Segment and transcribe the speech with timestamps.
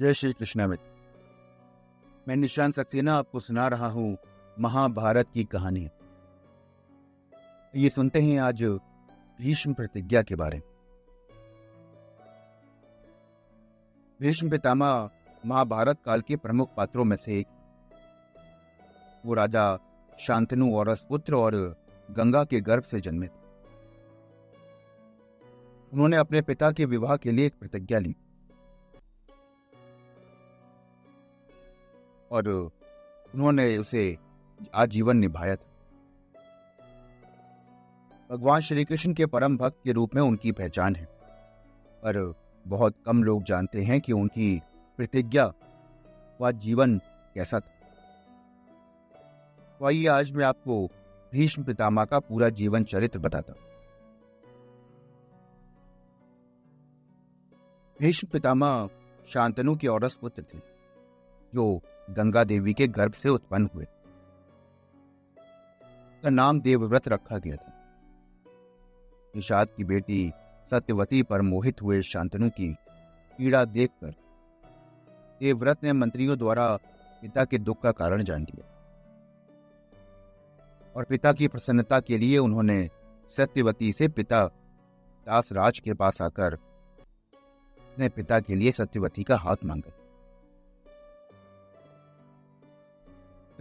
[0.00, 0.90] जय श्री कृष्णा मित्र।
[2.28, 4.18] मैं निशांत सक्सेना आपको सुना रहा हूँ
[4.60, 5.88] महाभारत की कहानी।
[7.76, 8.62] ये सुनते हैं आज
[9.40, 10.62] भीष्म प्रतिज्ञा के बारे। में
[14.20, 15.10] भीष्म पितामह
[15.46, 17.46] महाभारत काल के प्रमुख पात्रों में से एक।
[19.26, 19.78] वो राजा
[20.20, 21.76] शांतनु और पुत्र और
[22.10, 23.40] गंगा के गर्भ से जन्मे थे
[25.92, 28.16] उन्होंने अपने पिता के विवाह के लिए एक प्रतिज्ञा ली।
[32.30, 34.18] और उन्होंने उसे
[34.74, 35.66] आजीवन निभाया था।
[38.30, 41.04] भगवान श्री कृष्ण के परम भक्त के रूप में उनकी पहचान है।
[42.04, 42.34] पर
[42.66, 44.62] बहुत कम लोग जानते हैं कि उनकी
[44.96, 45.52] प्रतिज्ञा
[46.40, 46.98] व जीवन
[47.34, 47.72] कैसा था।
[49.78, 50.86] तो आइए आज मैं आपको
[51.32, 53.60] भीष्म पितामह का पूरा जीवन चरित्र बताता हूँ।
[58.00, 58.88] भीष्म पितामह
[59.28, 60.69] शांतनु के औरस पुत्र थे।
[61.54, 63.86] जो गंगा देवी के गर्भ से उत्पन्न हुए
[66.22, 67.72] का नाम देवव्रत रखा गया था।
[69.34, 70.32] निषाद की बेटी
[70.70, 72.74] सत्यवती पर मोहित हुए शांतनु की
[73.38, 74.14] पीड़ा देखकर
[75.40, 76.76] देवव्रत ने मंत्रियों द्वारा
[77.22, 78.66] पिता के दुख का कारण जान लिया
[80.96, 82.88] और पिता की प्रसन्नता के लिए उन्होंने
[83.36, 84.44] सत्यवती से पिता
[85.26, 89.92] दासराज के पास आकर अपने पिता के लिए सत्यवती का हाथ मांगा।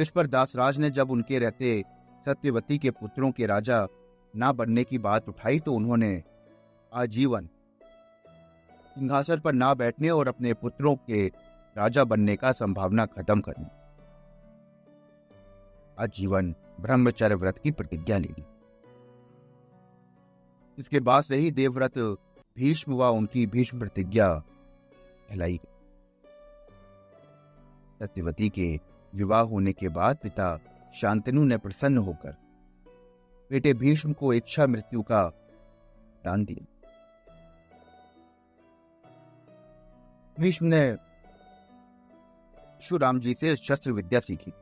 [0.00, 1.84] इस पर दासराज ने जब उनके रहते
[2.26, 3.86] सत्यवती के पुत्रों के राजा
[4.36, 6.22] ना बनने की बात उठाई तो उन्होंने
[6.94, 7.48] आजीवन
[8.94, 11.26] सिंहासन पर ना बैठने और अपने पुत्रों के
[11.76, 13.66] राजा बनने का संभावना खत्म करनी
[15.98, 18.44] आजीवन ब्रह्मचर्य व्रत की प्रतिज्ञा ले ली।
[20.78, 21.98] इसके बाद से ही देवव्रत
[22.56, 25.60] भीष्म व उनकी भीष्म प्रतिज्ञा कहलाई
[27.98, 30.60] सत्यवती के विवाह होने के बाद पिता
[30.94, 32.36] शांतनु ने प्रसन्न होकर
[33.50, 35.32] बेटे भीष्म को इच्छा मृत्यु का
[36.24, 36.66] दान दिया।
[40.40, 40.96] भीष्म ने
[42.92, 44.52] राम जी से शस्त्र विद्या सीखी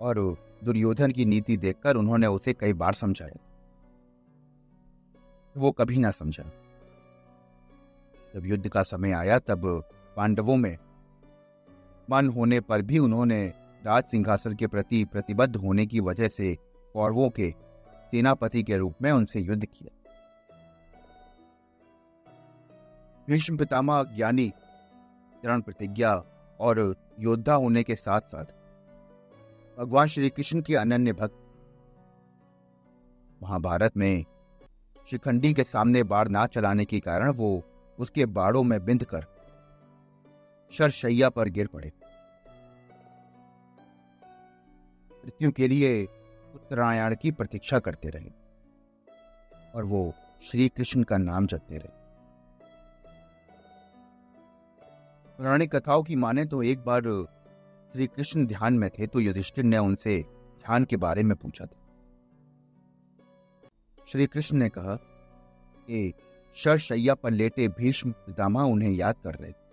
[0.00, 3.38] और दुर्योधन की नीति देखकर उन्होंने उसे कई बार समझाया।
[5.56, 6.42] वो कभी ना समझा।
[8.34, 9.84] जब युद्ध का समय आया, तब
[10.16, 10.78] पांडवों में
[12.10, 13.44] मन होने पर भी उन्होंने
[13.86, 16.54] राज सिंहासन के प्रति प्रतिबद्ध होने की वजह से
[16.94, 17.54] कौरवों के
[18.10, 19.92] सेनापति के रूप में उनसे युद्ध किया।
[23.28, 24.48] भीष्म पितामह ज्ञानी,
[25.42, 26.12] चरण प्रतिज्ञा
[26.60, 28.44] और योद्धा होने के साथ साथ
[29.78, 31.38] भगवान श्री कृष्ण के अनन्य भक्त
[33.40, 34.24] महाभारत में
[35.10, 37.50] शिखंडी के सामने बाढ़ ना चलाने के कारण वो
[37.98, 39.26] उसके बाड़ों में बिंद कर
[40.72, 41.92] शरशैया पर गिर पड़े।
[45.10, 46.04] मृत्यु के लिए
[46.54, 48.30] उत्तरायण की प्रतीक्षा करते रहे
[49.74, 50.12] और वो
[50.42, 51.94] श्री कृष्ण का नाम जपते रहे।
[55.38, 57.02] पौराणिक कथाओं की माने तो एक बार
[57.92, 61.84] श्री कृष्ण ध्यान में थे तो युधिष्ठिर ने उनसे ध्यान के बारे में पूछा था।
[64.08, 66.12] श्री कृष्ण ने कहा कि
[66.56, 69.65] शरशैया पर लेटे भीष्म पितामह उन्हें याद कर रहे थे।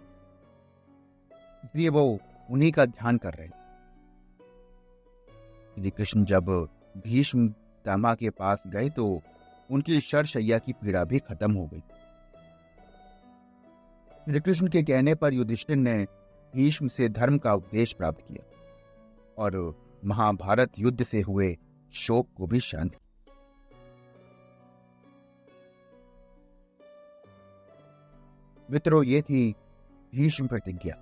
[1.63, 2.03] इसलिए वो
[2.49, 3.47] उन्हीं का ध्यान कर रहे
[5.75, 6.49] श्री कृष्ण जब
[6.97, 9.05] भीष्म पितामह के पास गए तो
[9.69, 11.79] उनकी शरशैया की पीड़ा भी खत्म हो गई।
[14.25, 15.95] श्री कृष्ण के कहने पर युधिष्ठिर ने
[16.53, 18.43] भीष्म से धर्म का उपदेश प्राप्त किया
[19.37, 19.57] और
[20.05, 21.55] महाभारत युद्ध से हुए
[21.93, 22.97] शोक को भी शांत
[28.69, 29.51] मित्रों, ये थी
[30.13, 30.95] भीष्म प्रतिज्ञा।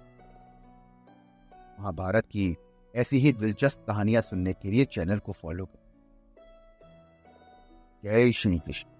[1.79, 2.57] महाभारत की
[2.95, 5.81] ऐसी ही दिलचस्प कहानियाँ सुनने के लिए चैनल को फॉलो करें।
[8.03, 8.90] जय श्री कृष्ण।